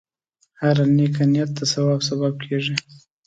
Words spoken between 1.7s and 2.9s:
ثواب سبب کېږي.